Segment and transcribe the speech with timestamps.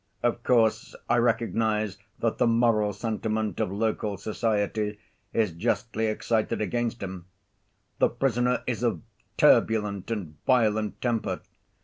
[0.23, 4.97] Of course I recognize that the moral sentiment of local society
[5.31, 7.25] is justly excited against him.
[7.99, 9.03] The prisoner is of
[9.37, 11.41] turbulent and violent temper.